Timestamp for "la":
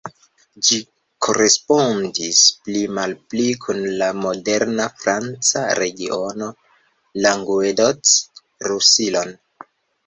4.01-4.09